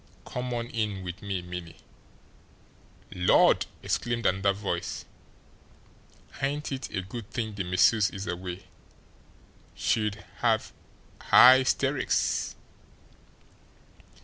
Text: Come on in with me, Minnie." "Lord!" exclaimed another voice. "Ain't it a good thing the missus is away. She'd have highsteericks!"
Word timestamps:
Come 0.25 0.51
on 0.55 0.65
in 0.69 1.03
with 1.03 1.21
me, 1.21 1.43
Minnie." 1.43 1.75
"Lord!" 3.11 3.67
exclaimed 3.83 4.25
another 4.25 4.51
voice. 4.51 5.05
"Ain't 6.41 6.71
it 6.71 6.89
a 6.89 7.03
good 7.03 7.29
thing 7.29 7.53
the 7.53 7.63
missus 7.63 8.09
is 8.09 8.25
away. 8.25 8.63
She'd 9.75 10.25
have 10.39 10.73
highsteericks!" 11.29 12.55